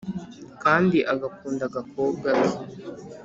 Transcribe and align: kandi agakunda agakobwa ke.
kandi 0.63 0.97
agakunda 1.13 1.61
agakobwa 1.69 2.29
ke. 2.41 2.49